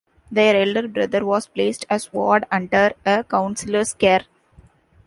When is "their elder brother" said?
0.31-1.23